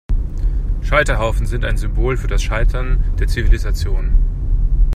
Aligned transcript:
Scheiterhaufen 0.81 1.45
sind 1.45 1.63
ein 1.63 1.77
Symbol 1.77 2.17
für 2.17 2.25
das 2.25 2.41
Scheitern 2.41 3.03
der 3.19 3.27
Zivilisation. 3.27 4.15